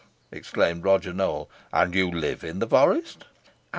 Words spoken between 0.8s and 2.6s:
Roger Nowell, "and you live in